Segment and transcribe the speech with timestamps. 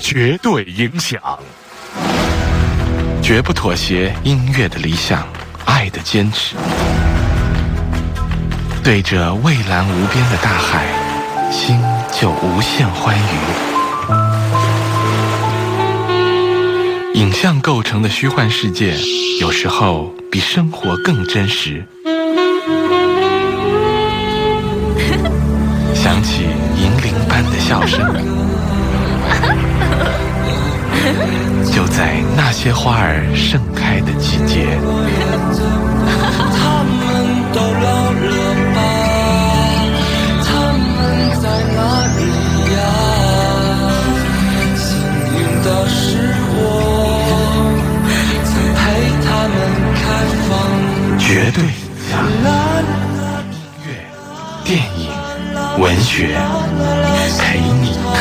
[0.00, 1.20] 绝对影响，
[3.22, 4.12] 绝不妥协。
[4.24, 5.28] 音乐的理想，
[5.66, 6.56] 爱的坚持。
[8.82, 10.86] 对着蔚蓝无边的大海，
[11.52, 11.78] 心
[12.18, 13.20] 就无限欢愉。
[17.18, 18.96] 影像构成的虚幻世界，
[19.40, 21.84] 有时候比生活更真实。
[25.94, 26.44] 响起
[26.76, 28.00] 银铃般的笑声，
[31.72, 34.78] 就在那些花儿盛开的季节。
[36.56, 37.00] 他们
[37.52, 38.28] 都老了
[38.74, 38.78] 吧？
[40.44, 40.88] 他们
[41.40, 41.44] 在
[41.76, 41.78] 哪
[42.16, 42.20] 里
[42.74, 42.78] 呀？
[44.76, 44.82] 幸
[45.36, 45.98] 运的是
[46.52, 46.58] 我
[48.44, 48.80] 曾陪
[49.24, 49.54] 他们
[49.94, 50.00] 开
[50.48, 50.50] 放。
[51.18, 51.58] 绝对
[52.10, 52.12] 像
[53.52, 53.54] 音
[53.86, 53.88] 乐、
[54.64, 55.00] 电影、
[55.78, 56.34] 文学，
[57.38, 58.18] 陪你开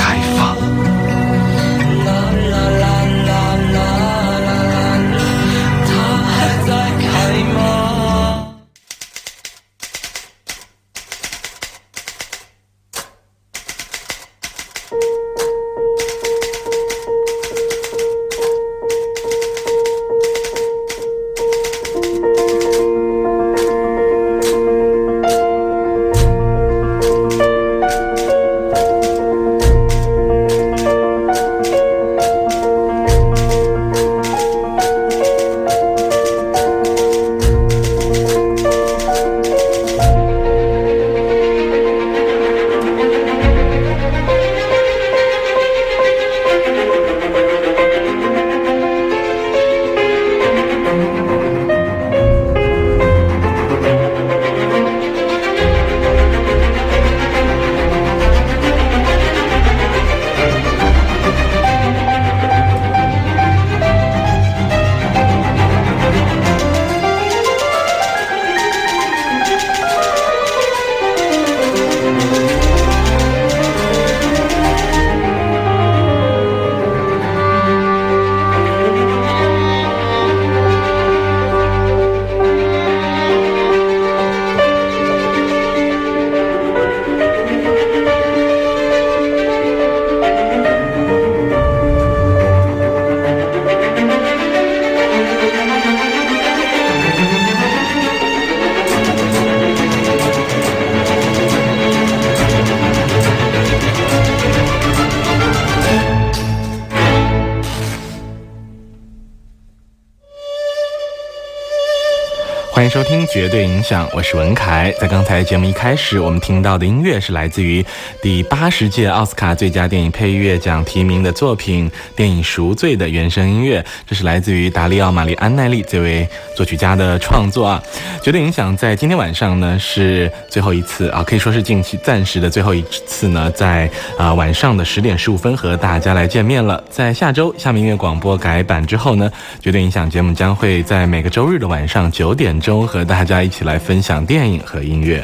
[112.80, 114.90] 欢迎收听《绝对影响》，我是文凯。
[115.02, 117.86] 在刚才节目一开始，我们听到的音乐是来自于
[118.22, 126.26] 第八十届奥斯卡最佳电影配乐奖提名的作品《电影赎罪》的原声音乐，这是来自于达利奥·玛丽安奈利这位
[126.56, 127.84] 作曲家的创作啊。
[128.24, 136.82] 《绝对影响》在今天晚上呢是最后一次啊，可以说是近期暂时的最后一次呢，在啊晚上的十点十五分和大家来见面了。
[136.90, 139.30] 在下周下面音乐广播改版之后呢，
[139.62, 142.80] 《绝对影响》节目将会在每个周日的晚上九点中。
[142.90, 145.24] 和大家一起来分享电影和音乐。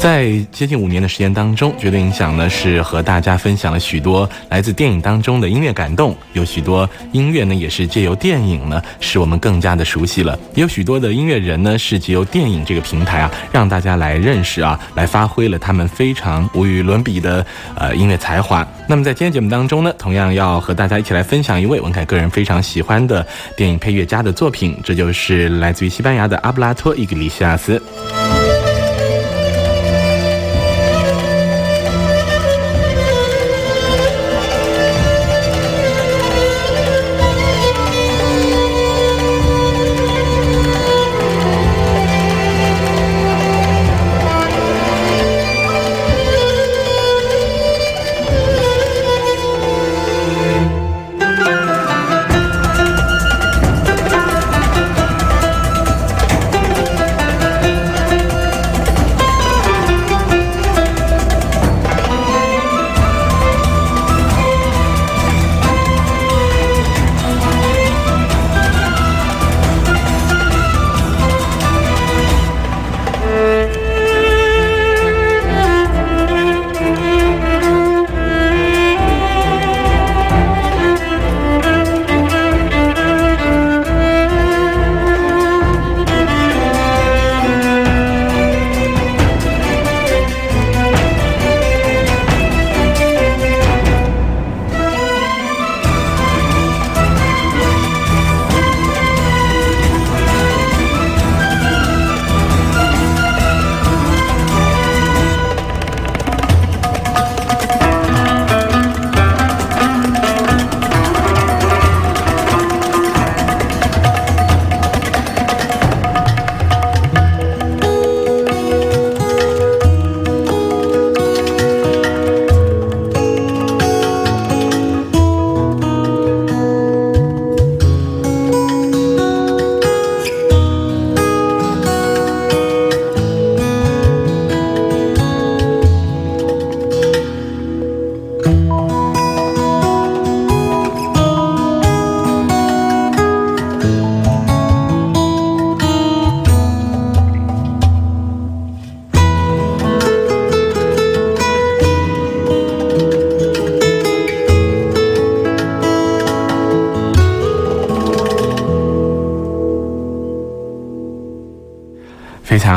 [0.00, 17.44] 在接近五年的时间当中，绝对影响呢是和大家分享了许多来自电影当中的音乐感动，有许多音乐呢也是借由电影呢使我们更加的熟悉了，也有许多的音乐人呢是借由电影这个平台啊让大家来认识啊，来发挥了他们非常无与伦比的
[17.74, 18.66] 呃音乐才华。
[18.88, 23.24] 那么在今天节目当中呢，同样要和大家一起来分享一位文凯个人非常喜欢的
[23.54, 27.80] 电影配乐家的作品，这就是来自于西班牙的阿布拉托·伊格里西亚斯。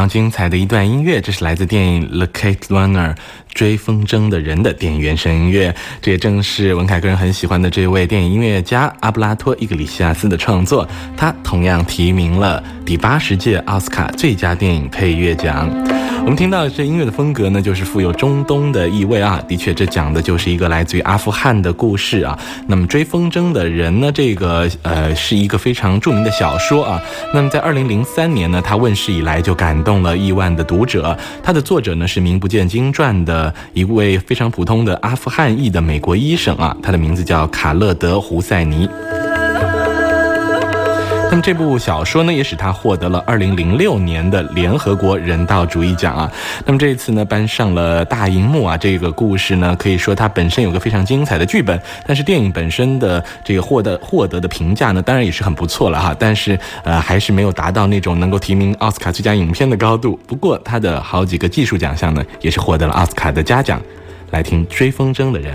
[0.07, 3.13] 精彩的一段音乐，这是来自电影《The Kate Runner》
[3.53, 5.75] 追风筝的人的电影原声音乐。
[6.01, 10.87] 这也正是文凯个人很喜欢的这位电影音乐家阿布拉托·伊格里西亚斯的创作。
[11.15, 15.69] 他同样提名了第八十届奥斯卡最佳电影配乐奖。
[16.21, 19.39] 我们听到这音乐的风格呢，就是富有中东的意味啊。
[19.47, 22.35] 的确，这讲的就是一个来自于阿富汗的故事啊。
[22.67, 26.99] 那么追风筝的人呢，这个呃是一个非常著名的小说啊。
[27.35, 31.15] 那么在二零零三年呢，它问世以来就感动了亿万的读者。
[31.43, 38.89] 它的作者呢是名不见经传的一位非常普通的阿富汗裔的美国医生啊，他的名字叫卡勒德·胡塞尼。
[41.33, 46.31] 那么这部小说呢，也使他获得了二零零六年的联合国人道主义奖啊。
[46.63, 48.77] 那么这一次呢，搬上了大荧幕啊。
[48.77, 56.15] 这个故事呢，可以说它本身有个非常精彩的剧本，但是电影本身的这个获得获得的评价呢，当然也是很不错了哈。
[56.19, 60.19] 但是呃，还是没有达到那种能够提名奥斯卡最佳影片的高度。
[60.27, 63.81] 不过他的好几个技术奖项呢，也是获得了奥斯卡的嘉奖。
[64.29, 65.51] 来听《追风筝的人》。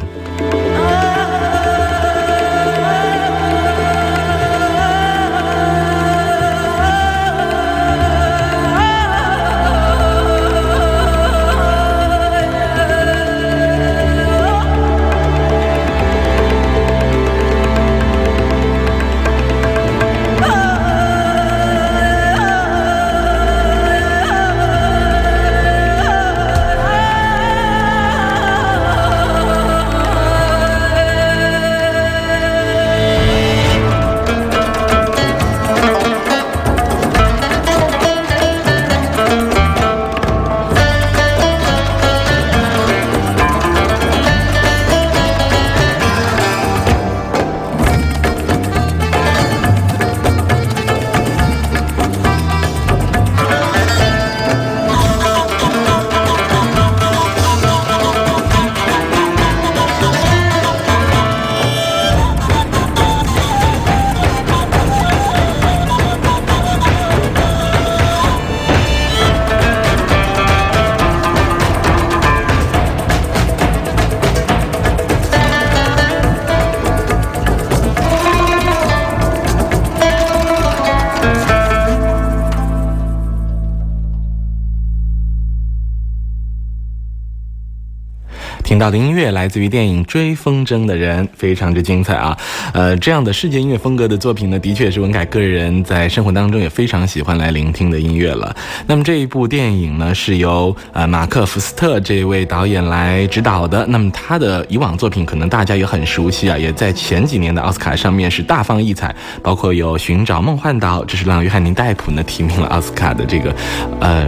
[88.78, 92.38] 听到的音乐来自于电影《追风筝的人》，非常之精彩啊！
[92.72, 98.54] 呃，这样的世界音乐风格的作品呢，的确是文凯个人在生活当中也非常喜欢来聆听的音乐了。
[98.86, 103.84] 那么这一部电影呢，是由呃马克·福斯特这位导演来指导的。
[103.88, 113.52] 那么他的以往作品可能大家也很熟悉啊，也在前几年的奥斯卡上面是大放异彩，包括有《寻找梦幻岛》，这是让约翰尼·戴普呢提名了奥斯卡的这个，
[113.98, 114.24] 呃，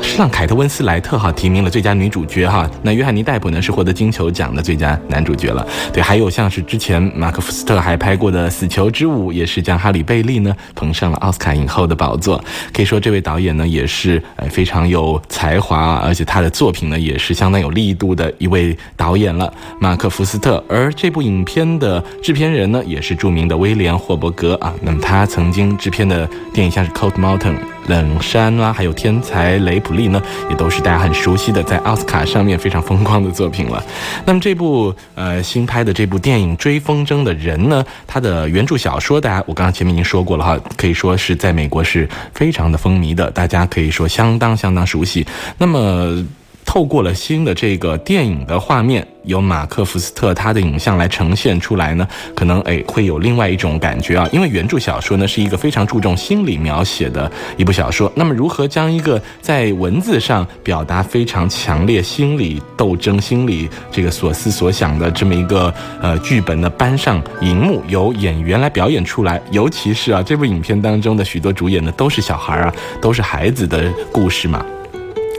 [0.00, 2.70] 是让凯特·温斯莱特哈提名了最佳女主角哈。
[2.80, 3.72] 那约翰尼·戴普呢是。
[3.78, 12.42] 获得金球奖的最佳男主角了，对，还有像是之前马克·福斯特还拍过的《死囚之舞》，也是将哈里·贝利呢捧上了奥斯卡影后的宝座。
[12.72, 20.62] 可以说，这位导演呢也是呃非常有才华，而且他的作品呢也是相当有力度的一位导演了，马克·福斯特。
[20.68, 27.54] 而这部影片的制片人呢也是著名的威廉·霍伯格啊，那么他曾经制片的电影像是《Cold Mountain》。
[27.88, 33.77] 冷山啊，还有天才雷普利呢，也都是大家很熟悉的，在奥斯卡上面非常风光的作品了。
[34.24, 45.26] 那么这部呃新拍的这部电影《追风筝的人》呢，它的原著小说，大家我刚刚前面已经说过了哈，可以说是在美国是非常的风靡的，大家可以说相当相当熟悉。
[45.56, 46.24] 那么。
[46.68, 52.06] 透过了新的这个电影的画面，由马克·福斯特他的影像来呈现出来呢，
[52.36, 54.28] 可能诶会有另外一种感觉啊。
[54.32, 65.72] 因为原著小说呢是一个非常注重心理描写的一部小说，那么如何将一个在文字上表达非常强烈心理斗争、心理这个所思所想的这么一个
[66.02, 69.40] 呃剧本呢搬上荧幕，由演员来表演出来？
[69.50, 72.70] 尤其是啊，这部影片当中的许多主演呢都是小孩啊，
[73.00, 74.62] 都是孩子的故事嘛。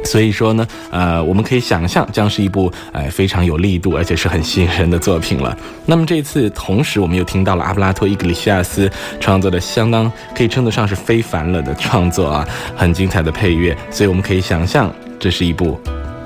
[0.05, 5.55] 所以说呢，呃，我们可以想象，将是一部呃非常有力度，而且是很吸引人的作品了。
[5.85, 8.89] 那么这次，同时我们又听到了阿布拉托·伊格里西亚斯
[9.19, 13.77] 创作的相当可以称得上是非凡了的创作啊，很精彩的配乐。
[13.91, 15.79] 所以我们可以想象，这是一部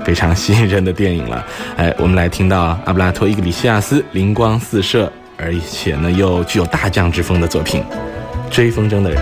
[0.04, 1.44] 非常吸引人的电影了。
[1.76, 7.82] 哎，我们来听到阿布拉托·伊格里西亚斯灵光四射，而且呢又具有大将之风的作品
[8.54, 9.20] 《追风筝的人》。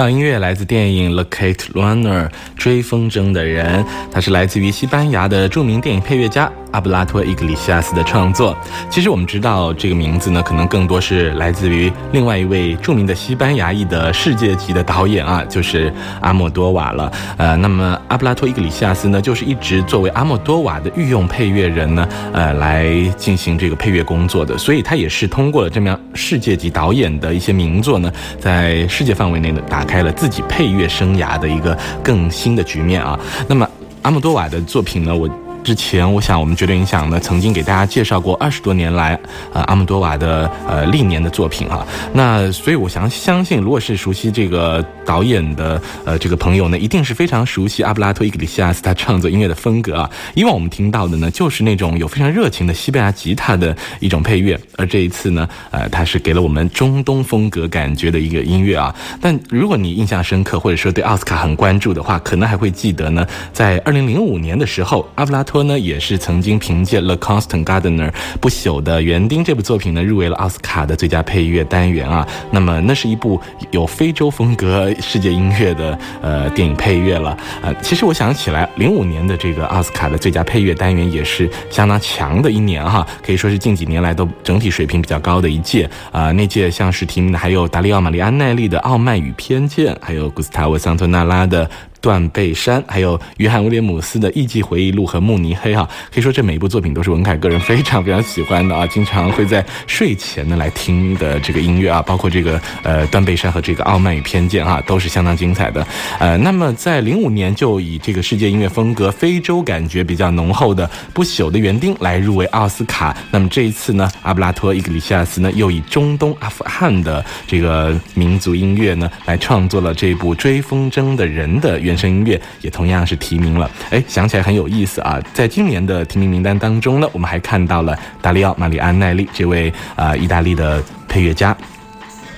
[0.00, 2.26] 听到音乐来自电影《The Kate Runner》
[2.56, 6.50] 追风筝的人，他是来自于西班牙的著名电影配乐家。
[6.72, 8.56] 阿布拉托·伊格里西亚斯的创作，
[8.88, 17.12] 其实我们知道这个名字呢，可能更多是来自于另外一位著名的西班牙裔的世界级的导演啊，就是阿莫多瓦了。
[17.36, 24.56] 呃，那么阿布拉托·伊格里西亚斯呢，就是一直作为阿莫多瓦的御用配乐人呢，呃，来进行这个配乐工作的。
[24.56, 33.18] 所以他也是通过了这么样世界级导演的一些名作呢，在世界范围内呢，打开了自己配乐生涯的一个更新的局面啊。
[33.48, 33.68] 那么
[34.02, 35.28] 阿莫多瓦的作品呢，我。
[35.62, 39.18] 之前，我想我们绝对影响呢，曾经给大家介绍过二十多年来，
[39.52, 41.86] 呃，阿姆多瓦的呃历年的作品啊。
[42.12, 50.10] 那所以，我想相信，如果是熟悉这个导演的呃这个朋友呢，一定是非常熟悉阿布拉托·伊格里西亚斯他创作音乐的风格啊。
[50.34, 58.94] 以往我们听到的呢，就是那种有非常热情的西班牙吉他的一种配乐，而这一次呢，呃，他是给了我们中东风格感觉的一个音乐啊。
[59.20, 65.44] 但如果你印象深刻，或者说对奥斯卡很关注的话，可能还会记得呢，在二零零五年的时候，阿布拉。
[65.50, 68.08] 托呢也是曾经凭借《The Constant Gardener》
[68.40, 72.24] 不朽的园丁这部作品呢入围了奥斯卡的最佳配乐单元啊。
[72.52, 73.40] 那么那是一部
[73.72, 77.36] 有非洲风格世界音乐的呃电影配乐了。
[77.62, 86.30] 呃，其实我想起来，零五年的这个奥斯卡的最佳配乐单元也是相当强的一年哈，可以说是近几年来都整体水平比较高的一届啊。
[86.30, 91.68] 那届像是提名的还有达利奥·玛丽安奈利的《傲慢与偏见》，还有古斯塔沃·桑托纳拉的。
[92.00, 105.86] 断背山，还有约翰威廉姆斯的《艺伎回忆录》和《慕尼黑》哈，可以说这每一部作品都是文凯个人非常非常喜欢的啊，经常会在睡前呢来听的这个音乐啊，包括这个呃断背山和这个傲慢与偏见啊，都是相当精彩的。
[106.18, 113.14] 呃，那么在零五年就以这个世界音乐风格、非洲感觉比较浓厚的《不朽的园丁》来入围奥斯卡。
[113.30, 121.78] 那么这一次呢，阿布拉托·伊格里西亚斯呢又以中东阿富汗的这个民族音乐呢来创作了这部《追风筝的人》的。
[121.90, 125.20] 原声音乐也同样是提名了，哎，想起来很有意思啊！
[125.34, 131.56] 在今年的提名名单当中呢，我们还看到了达利奥·马里安奈利这位啊意大利的配乐家。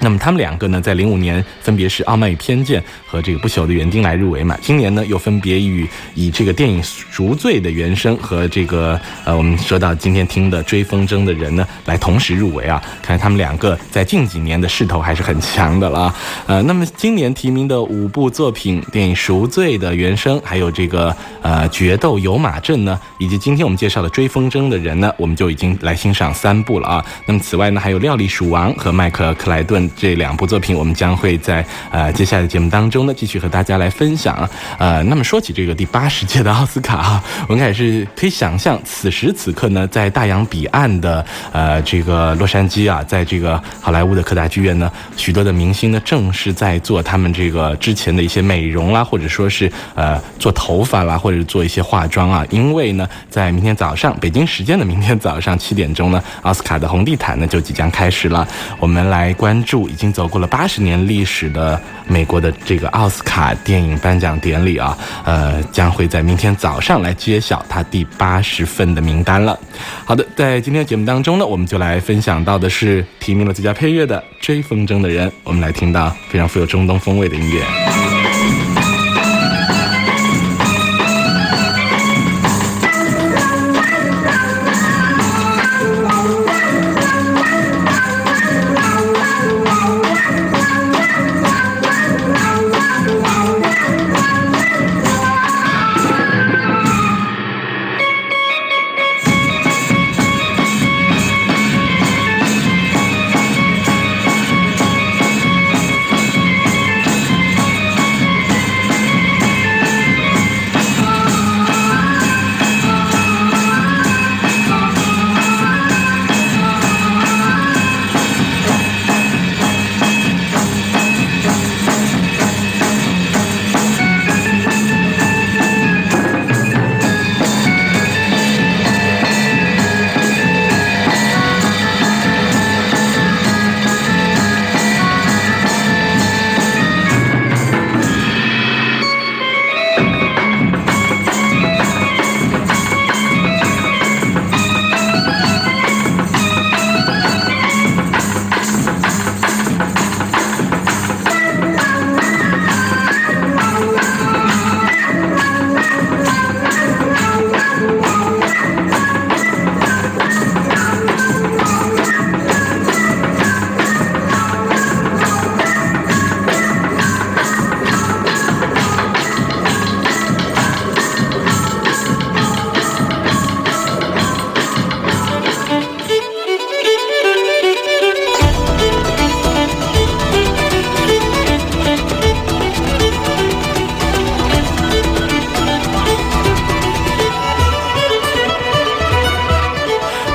[0.03, 4.59] 那么他们两个呢，在零五年分别是《傲慢与偏见》和这个《不朽的园丁》来入围嘛。
[4.61, 12.83] 今年呢，又分别与以这个电影《赎罪》的原声和这个呃，我们说到今天听的《追风筝的人》呢，来同时入围啊。
[13.01, 16.13] 看来他们两个在近几年的势头还是很强的了。
[16.49, 27.05] 呃，那么今年提名的五部作品，电影《赎罪》的原声，还有这个呃《决斗有马镇》呢，以及今天我们介绍的《追风筝的人》呢，我们就已经来欣赏三部了啊。
[27.25, 29.89] 那么此外呢，还有《料理鼠王》和迈克·克莱顿。
[29.97, 34.49] 这两部作品，我们将会在呃接下来的节目当中呢，继续和大家来分享。
[34.79, 52.45] 呃，那么说起这个第八十届的奥斯卡啊，我们也是可以想象，此时此刻呢，在大洋彼岸的呃这个洛杉矶啊，在这个好莱坞的科大剧院呢，许多的明星呢，正是在做他们这个之前的一些美容啦，或者说是呃做头发啦，或者做一些化妆啊。
[52.51, 58.47] 因为呢，在明天早上，北京时间的明天早上七点钟呢，奥斯卡的红地毯呢就即将开始了。
[58.79, 59.82] 我们来关注。
[59.89, 69.59] 已经走过了八十年历史的美国的这个奥斯卡电影颁奖典礼啊，呃，将会在明天早上来揭晓它第八十份的名单了。
[70.05, 78.22] 好的，在今天的节目当中呢，我们就来分享到的是提名了最佳配乐的《追风筝的人》，我们来听到非常富有中东风味的音乐。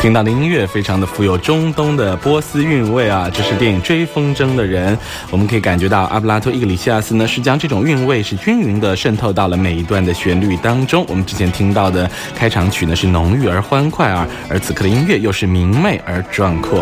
[0.07, 4.95] 听到的音乐非常的富有中东的波斯韵味啊，这是电影《追风筝的人》，
[5.29, 11.05] 我们可以感觉到阿布拉托·伊格里西亚斯呢是将这种韵味是均匀的渗透到了每一段的旋律当中。
[11.09, 16.81] 我们之前听到的开场曲呢是浓郁而欢快啊，而此刻的音乐又是明媚而壮阔。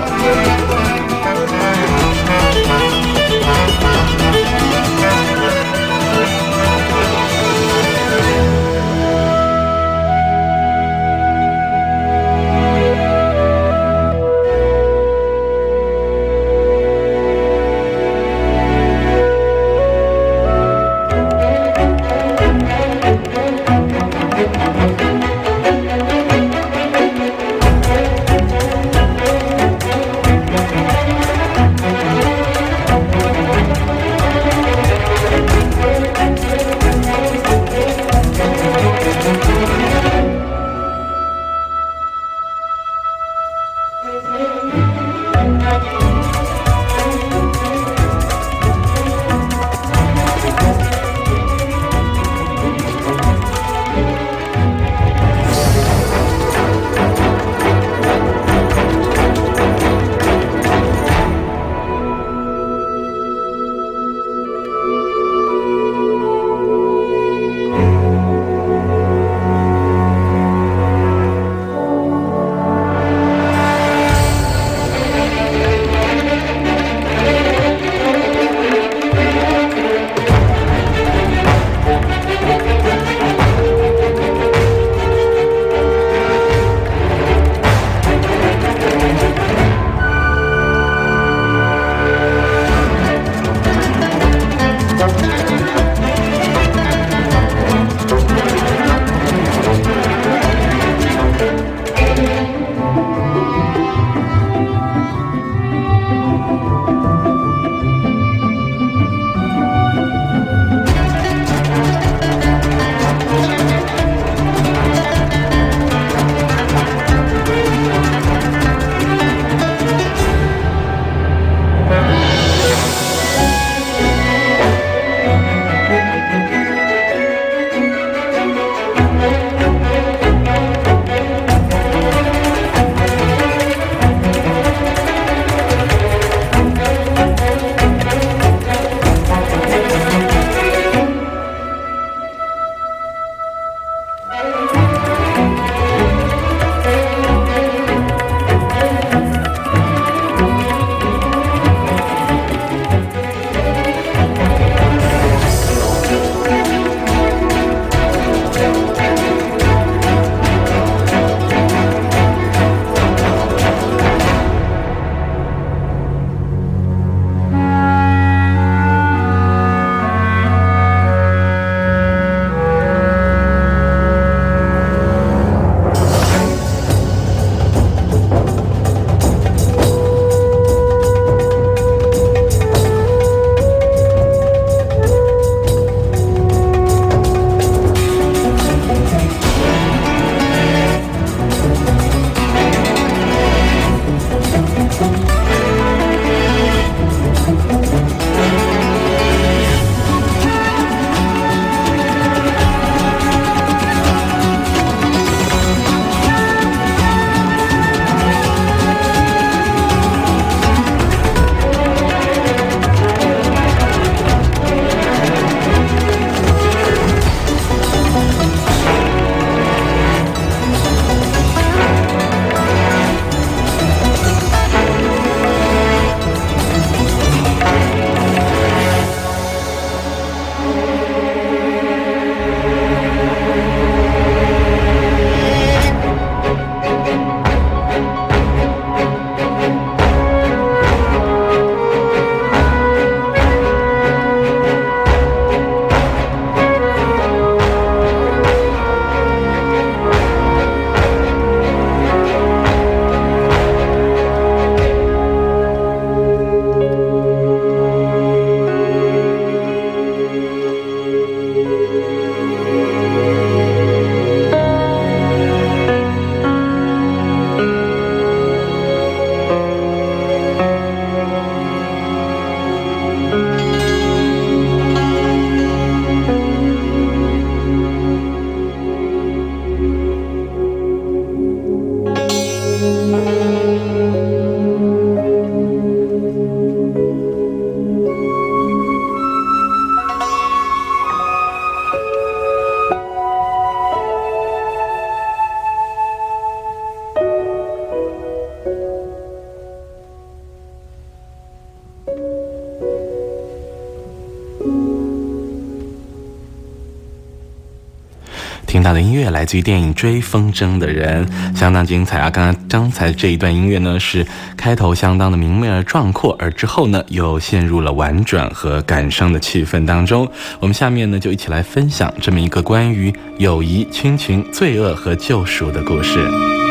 [308.75, 311.25] 听到的音乐来自于电影《追风筝的人》，
[311.57, 312.29] 相当精彩啊！
[312.29, 320.29] 刚刚刚才这一段音乐呢，是开头相当的明媚而壮阔，而之后呢，又陷入了婉转和感伤的气氛当中。
[320.59, 326.64] 我们下面呢，就一起来分享这么一个关于友谊、亲情、罪恶和救赎的故事。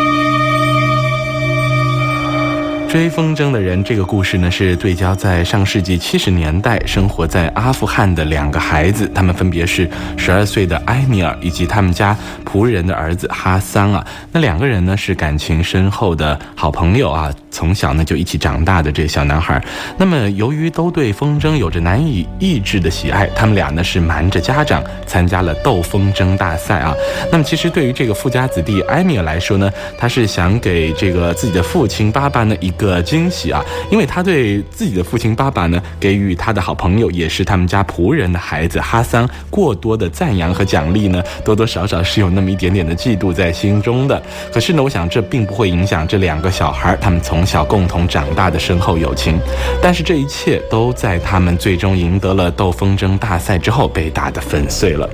[2.94, 14.06] 追风筝的人，这个故事呢是对焦在上世纪七十年代生活在阿富汗的两个孩子，他们分别是十二岁的埃米尔以及他们家仆人的儿子哈桑啊。
[14.30, 19.60] 那两个人呢是感情深厚的好朋友啊，从小呢就一起长大的这小男孩。
[19.98, 26.94] 那么由于都对风筝有着难以抑制的喜爱，他们俩呢是瞒着家长参加了斗风筝大赛啊。
[27.32, 32.83] 那么其实对于这个富家子弟埃米尔来说呢，他是想给这个自己的父亲爸爸呢一个。
[32.84, 33.64] 个惊喜啊！
[33.90, 44.22] 因为他对自己的父亲爸爸呢，给予他的好朋友，也是他们家仆人的孩子哈桑过多的赞扬和奖励呢，多多少少是有那么一点点的嫉妒在心中的。
[44.52, 49.38] 可是呢，我想这并不会影响这两个小孩他们从小共同长大的深厚友情。
[49.80, 55.08] 但是这一切都在他们最终赢得了斗风筝大赛之后被打得粉碎了。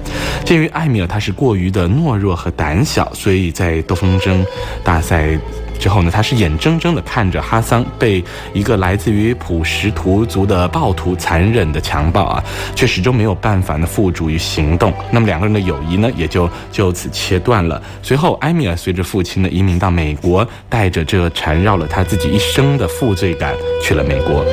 [0.45, 4.45] 鉴于艾米尔他是过于的懦弱和胆小，所以在斗风筝
[4.83, 5.39] 大赛。
[5.81, 12.45] 之后呢，他是眼睁睁地看着哈桑被一个来自于普什图族的暴徒残忍的强暴啊，
[12.77, 14.93] 却始终没有办法呢付诸于行动。
[15.11, 17.83] 那么两个人的友谊呢，也就就此切断了。
[18.03, 24.45] 随后，埃米尔随着父亲呢移民到美国，带着这缠绕了他自己一生的负罪感去了美国。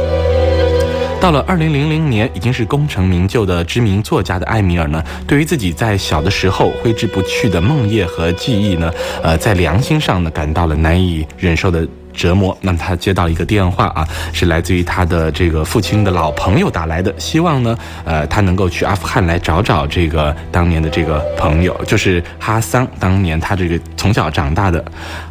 [1.19, 8.91] 到了二零零零年，已经是功成名就的知名作家的艾米尔呢，对于自己在小的时候挥之不去的梦魇和记忆呢，
[9.23, 11.85] 呃，在良心上呢感到了难以忍受的。
[12.17, 12.57] 折磨。
[12.61, 24.83] 那么他接到一个电话啊，是来自于他的这个父亲的老朋友打来的，希望呢，呃，他能够去阿富汗来找找这个当年的这个朋友，就是哈桑，当年他这个从小长大的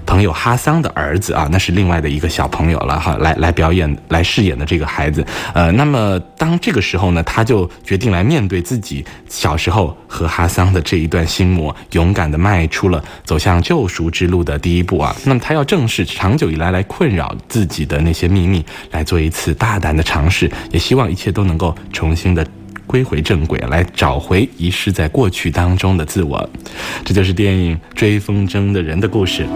[0.07, 5.27] 朋友哈桑的儿子啊，那是另外的一个小朋友了哈，来来表演来饰演的这个孩子。
[5.53, 15.15] 呃，那么当这个时候呢，他就决定来面对自己小时候和哈桑的这一段心魔，勇敢的迈出了走向救赎之路的第一步啊。
[15.25, 16.76] 那么他要正视长久以来。
[16.77, 22.47] 来困扰自己的那些秘密，来做一次大胆的尝试，也希望一切都能够重新的
[22.87, 26.51] 归回正轨，来找回遗失在过去当中的自我。
[27.03, 29.47] 这就是电影《追风筝的人》的故事。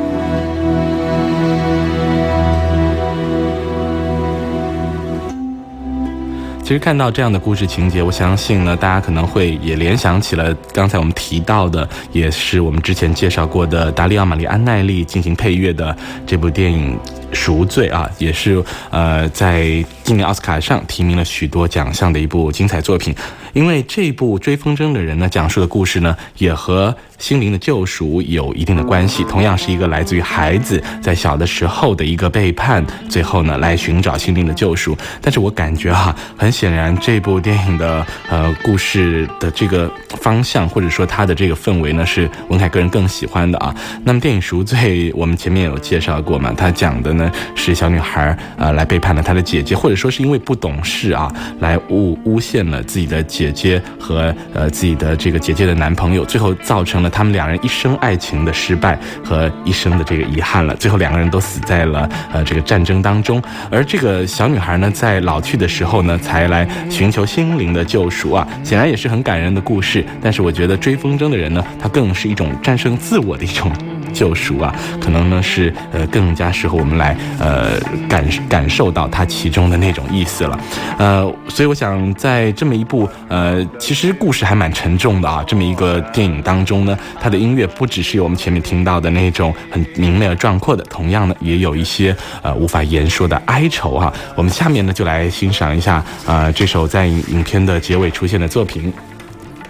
[6.70, 16.96] 其实看到这样的故事情节，我相信呢，大家可能会也联想起了刚才我们提到的，也是我们之前介绍过的达利奥·玛丽安奈利进行配乐的这部电影
[17.32, 23.14] 《赎罪》啊，也是呃在今年奥斯卡上提名了许多奖项的一部精彩作品。
[23.52, 29.24] 因为这部《追风筝的人》呢，讲述的故事呢，也和心灵的救赎有一定的关系。
[29.24, 34.96] 同样是一个来自于孩子在小的时候的一个背叛，最后呢来寻找心灵的救赎。
[35.20, 43.74] 但是我感觉哈，很显然这部电影的呃故事的这个方向，或者说它的这个氛围呢，是文凯个人更喜欢的啊。
[44.04, 47.12] 那么电影《赎罪》，我们前面有介绍过嘛，它讲的
[47.54, 53.20] 是小女孩呃来背叛了她的姐姐，或者说是因为不懂事啊，来诬诬陷了自己的。
[53.30, 60.74] 姐姐和呃自己的这个姐姐的男朋友，最后造成了他们两人一生爱情的失败和一生的这个遗憾了。
[60.76, 63.40] 最后两个人都死在了呃这个战争当中。
[63.70, 70.04] 而这个小女孩呢，在老去的时候呢，才来寻求心灵的救赎啊，显然也是很感人的故事。
[70.20, 73.70] 但是我觉得追风筝的人呢，他更是一种战胜自我的一种。
[74.10, 80.60] 救赎啊，可能呢是呃更加适合我们来呃感感受到它其中的那种意思了，
[80.98, 94.12] 呃，所以我想在这么一部呃其实故事还蛮沉重的啊这么一个电影当中呢，它的音乐不只是有我们前面听到的那种很明媚而壮阔的，同样呢也有一些呃无法言说的哀愁啊。
[94.34, 98.92] 我们下面呢就来欣赏一下啊这首在影片的结尾出现的作品，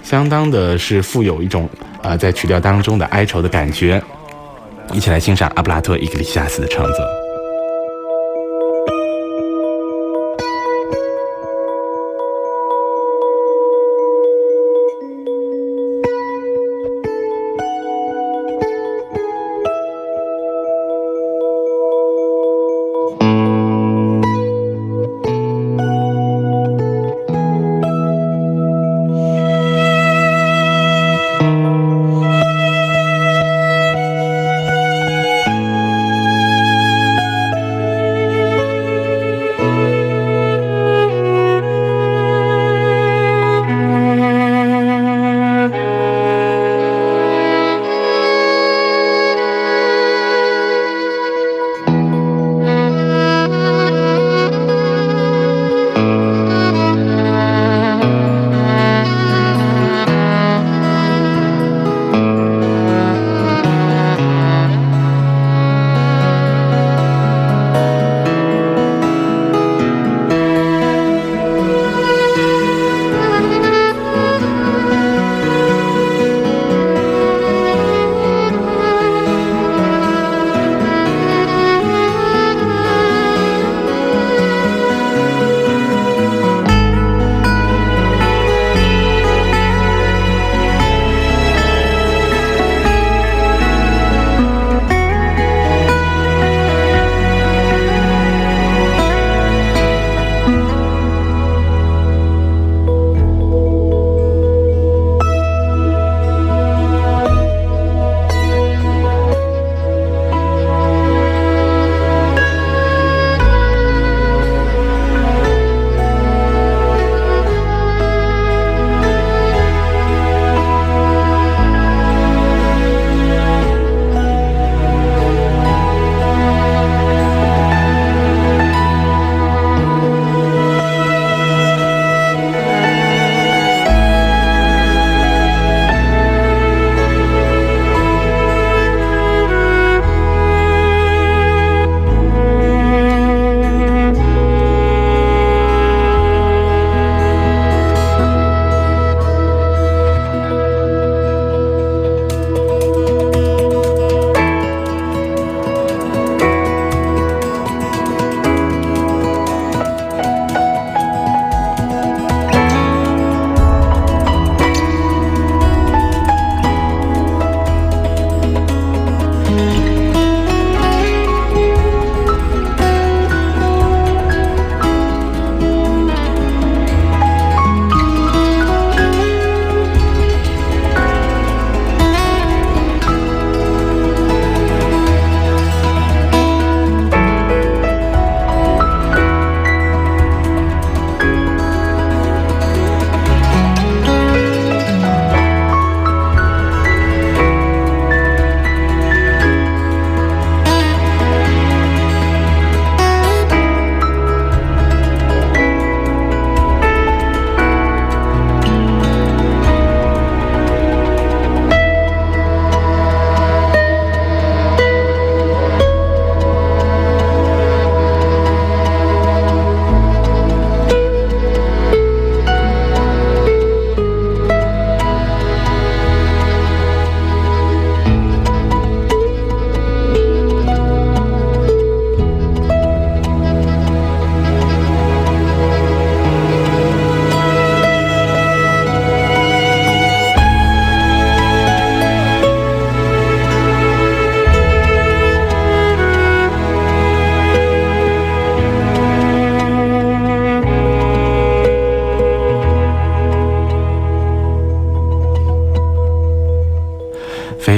[0.03, 1.69] 相当的是富有一种
[2.03, 4.03] 呃在曲调当中的哀愁的感觉。
[4.93, 7.20] 一起来欣赏阿布拉托·伊格里西亚斯的创作。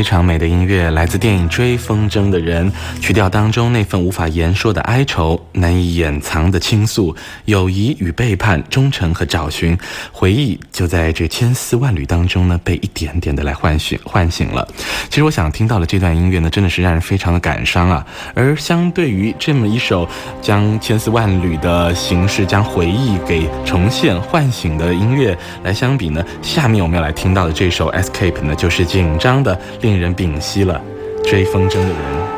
[0.02, 2.68] 非常美的音乐，来自电影《追风筝的人》，
[3.00, 9.78] 曲调当中那份无法言说的哀愁，难以掩藏的倾诉，友谊与背叛，忠诚和找寻，
[10.10, 14.66] 回忆就在这千丝万缕当中呢，被一点点的来唤醒，唤醒了。
[15.08, 18.04] 其实我想听到的这段音乐呢，真的是让人非常的感伤啊。
[18.34, 20.08] 而相对于这么一首
[20.40, 29.56] 将千丝万缕的形式，将回忆给重现、唤醒的音乐来相比呢，下面我们要来听到的这首《Escape》呢，就是紧张的。
[29.80, 30.83] 令令人屏息了
[31.22, 32.32] 追风筝的人。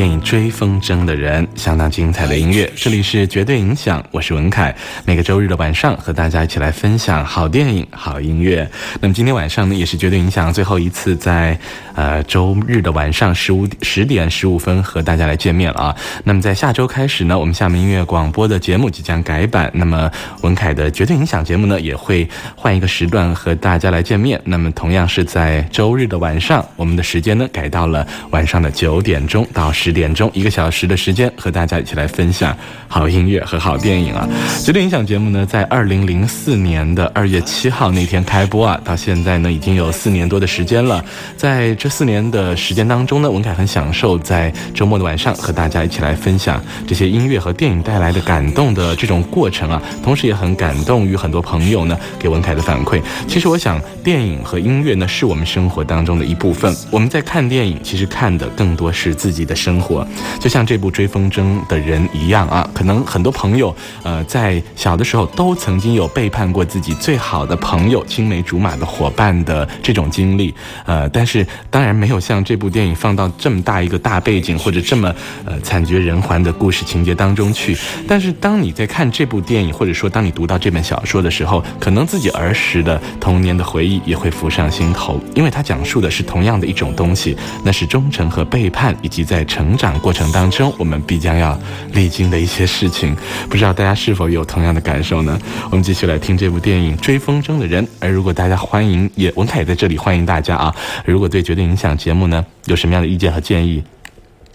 [0.00, 2.72] 电影《追风筝的人》，相当精彩的音乐。
[2.74, 4.74] 这里是绝对影响，我是文凯。
[5.04, 8.66] 每个周日的晚上和大家一起来分享好电影、好音乐。
[8.98, 11.54] 那么今天晚上呢，也是绝对影响最后一次在
[12.00, 15.96] 呃周日的晚上十五十点十五分和大家来见面了啊。
[16.24, 24.40] 那么在下周开始呢，我们厦门音乐广播的节目即将改版，那么文凯的绝对影响节目呢也会换一个时段和大家来见面。
[24.44, 29.20] 那么同样是在周日的晚上，我们的时间呢改到了晚上的九点。
[29.26, 32.56] 钟到十点钟，一个小时的时间，和大家一起来分享
[32.88, 34.26] 好音乐和好电影啊！
[34.64, 41.04] 绝对影响节目呢，在二零零四年的二月七号那天开播啊，到现在呢已经有四年多的时间了。
[41.36, 53.02] 在这四年的时间当中呢，文凯很享受在周末的晚上和大家一起来分享这些音乐和电影带来的感动的这种过程啊，同时也很感动于很多朋友呢给文凯的反馈。
[53.26, 56.72] 其实我想，电影和音乐呢是我们生活当中的一部分。
[56.92, 58.90] 我们在看电影，其实看的更多。
[58.92, 60.06] 是自己的生活。
[60.38, 70.52] 就像这部《追风筝的人》一样啊，可能很多朋友呃在小的时候都曾经有背叛过自己最好的朋友、青梅竹马的伙伴的这种经历，
[70.84, 75.14] 呃，但是当当然没有像这部电影放到这么大一个大背景或者这么
[75.46, 77.74] 呃惨绝人寰的故事情节当中去。
[78.06, 91.58] 但是当你在看这部电影，或者说当你读到这本小说的时候，可能自己儿时的童年的回忆也会浮上心头，因为它讲述的是同样的一种东西，那是忠诚和背叛，以及在成长过程当中我们必将要
[91.94, 93.16] 历经的一些事情。
[93.48, 95.40] 不知道大家是否有同样的感受呢？
[95.70, 97.82] 我们继续来听这部电影《追风筝的人》。
[98.00, 100.74] 而如果大家欢迎，也文凯也在这里欢迎大家啊！
[101.06, 103.82] 如果对绝影响节目呢有什么样的意见和建议？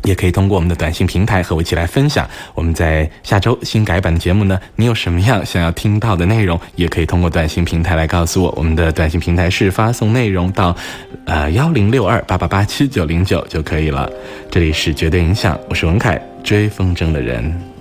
[0.04, 2.30] 也可以通过我们的短信平台和我一起来分享。
[2.54, 8.54] 我们在下周新改版的节目呢，你有什么样想要听到的内容，也可以通过短信平台来告诉我。
[8.56, 10.76] 我们的短信平台是发送内容到，
[11.26, 14.08] 呃幺零六二八八八七九零九就可以了。
[14.52, 17.75] 这里是绝对影响，我是文凯，追风筝的人。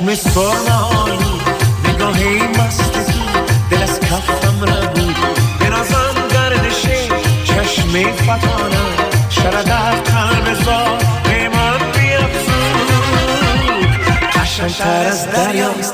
[0.00, 1.40] چشم سرنهایی
[1.88, 2.92] نگاهی مست
[3.70, 5.16] دل از کفم نبود
[5.60, 6.82] بنازم گردش
[7.44, 8.90] چشم فتانم
[9.30, 12.90] شرد در قلب زار به من بیافزود
[14.34, 15.89] قشنگتر از دریاست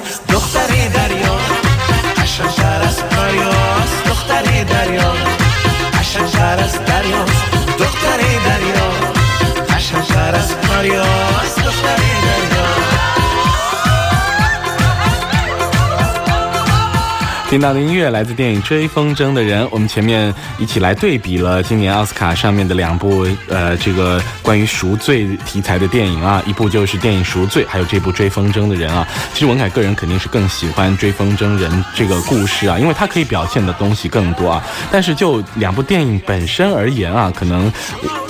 [17.48, 29.06] 听到的音乐来自电影《追风筝的人》，我们前面一起来对比了今年奥斯卡上面的两部，呃，这个关于赎罪题材的电影啊，一部就是电影《赎罪》，还有这部《追风筝的人》啊。
[29.32, 34.60] 其实文凯个人肯定是更喜欢《追风筝人》这个故事啊，因为它可以表现的东西更多啊。
[34.90, 37.72] 但是就两部电影本身而言啊，可能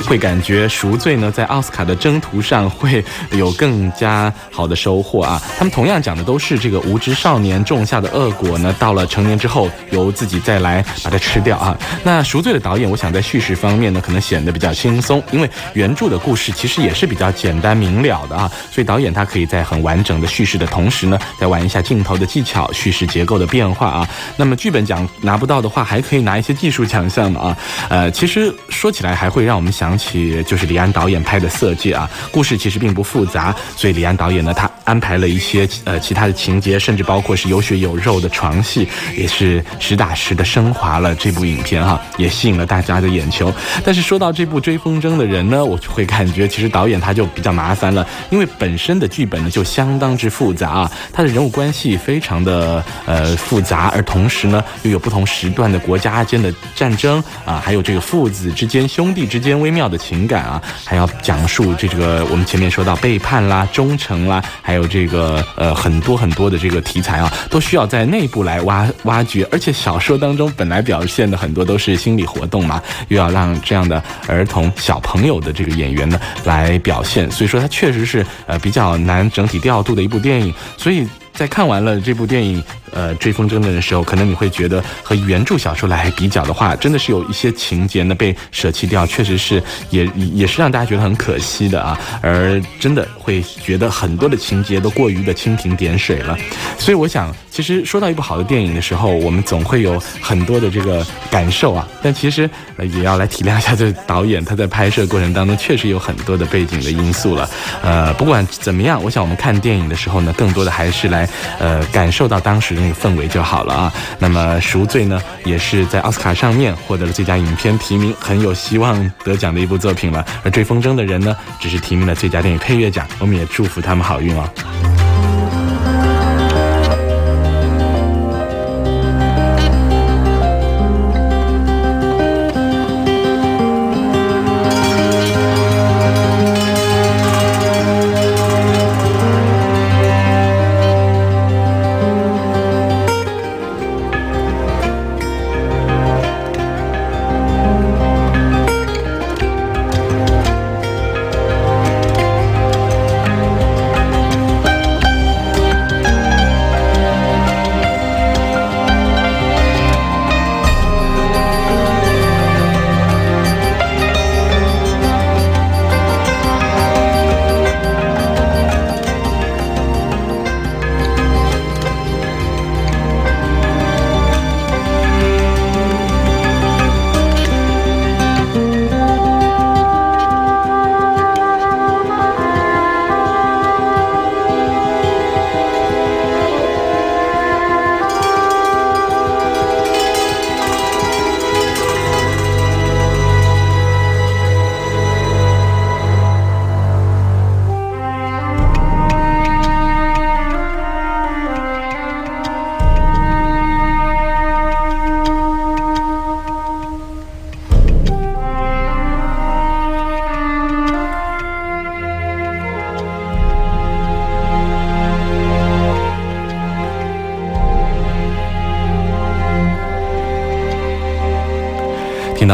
[0.06, 5.40] 会感觉《赎罪》呢在奥斯卡的征途上会有更加好的收获啊。
[5.56, 9.05] 他们同样讲的都是这个无知少年种下的恶果呢，到了。
[9.06, 11.76] 成年之后，由自己再来把它吃掉啊。
[12.02, 18.50] 那赎罪的导演，我想在叙事方面呢，可能显得比较轻松，因为原著的故事其实也是比较简单明了的啊。
[18.70, 24.08] 所以导演他可以在很完整的叙事的同时呢，再玩一下镜头的技巧、叙事结构的变化啊。
[24.36, 27.58] 那么剧本奖拿不到的话，还可以拿一些技术奖项嘛啊。
[27.88, 32.08] 呃，其实说起来还会让我们想起，就是李安导演拍的《色戒》啊。
[32.30, 38.88] 故事其实并不复杂，所以李安导演呢，他安排了一些呃其他的情节，甚至包括是有血有肉的床戏。
[39.16, 43.52] 也是实打实的升华了这部影片哈，也吸引了大家的眼球。
[43.84, 68.85] 但是说到这部《追风筝的人》呢，我就会感觉其实导演他就比较麻烦了，因为本身的剧本呢就相当之复杂啊，他的人物关系非常的呃复杂，而同时呢又有不同时段的国家间的战争啊，还有这个父子之间、兄弟之间微妙的情感啊，还要讲述这个我们前面说到背叛啦、忠诚啦，还有这个呃很多很多的这个题材啊，都需要在内部来挖。
[69.04, 82.62] 挖掘，而且小说当中本来表现的很多都是心理活动嘛，又要让这样的儿童小朋友的这个演员呢来表现，所以说它确实是呃比较难整体调度的一部电影，所以在看完了这部电影。
[82.92, 91.98] 呃，追风筝的时候，可能你会觉得和原著小说来比较的话，真的是有一些情节呢被舍弃掉，确实是也也是让大家觉得很可惜的啊。
[92.22, 96.38] 而真的会觉得很多的情节都过于的蜻蜓点水了。
[96.78, 101.88] 所以我想，其实说到一部好的电影的时候，我们总会有很多的这个感受啊。
[102.02, 102.48] 但其实
[102.78, 107.48] 也要来体谅一下这导演，他在拍摄过程当中确实有很多的背景的因素了。
[107.82, 111.26] 呃，不管怎么样，我想我们看电影的时候呢，更多的还是来
[111.58, 112.74] 呃感受到当时。
[112.74, 113.94] 那个氛围就好了啊。
[114.18, 120.22] 那么《赎罪》呢，也是在奥斯卡上面获得了最佳影片提名，很有希望得奖的一部作品了。
[120.44, 123.08] 而《追风筝的人》呢，只是提名了最佳电影配乐奖。
[123.18, 125.05] 我们也祝福他们好运哦。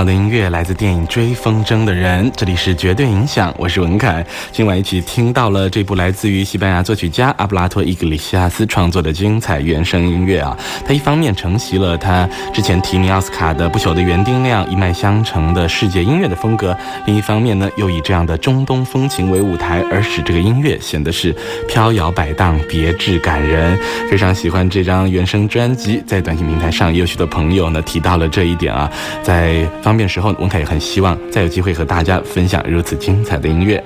[0.05, 4.25] 的音乐来自电影《追风筝的人》，这里是绝对影响，我是文凯。
[4.51, 10.57] 今晚一起听到了这部来自于西班牙作曲家阿布拉托·伊格里西亚斯创作的精彩原声音乐啊！
[10.85, 16.77] 他一方面承袭了他之前提名奥斯卡的《不朽的园丁》那样一脉相承的世界音乐的风格，
[17.07, 21.33] 另一方面呢，又以这样的中东风情为舞台，而使这个音乐显得是
[21.69, 23.79] 飘摇摆荡、别致感人。
[24.11, 28.91] 非常喜欢这张原声专辑，在短信平台上也有许多朋友呢提到了这一点啊，
[29.23, 29.65] 在。
[29.93, 33.83] 方便时候，文凯也很希望再有机会和大家分享如此精彩的音乐。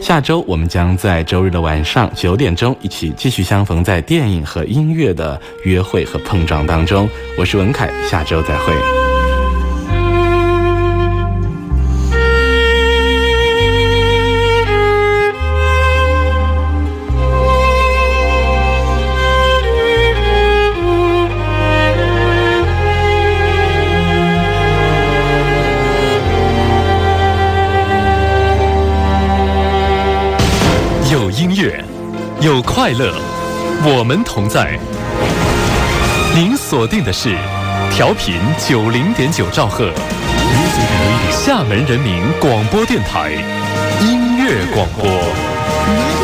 [0.00, 7.08] 下周我们将在周日的晚上九点钟一起继续相逢在电影和音乐的约会和碰撞当中。
[7.38, 9.03] 我是文凯，下周再会。
[32.44, 33.10] 有快乐，
[33.84, 34.78] 我们同在。
[36.34, 37.34] 您锁定的是
[37.90, 39.90] 调频九零点九兆赫，
[41.30, 43.30] 厦门人民广播电台
[44.02, 46.23] 音乐广播。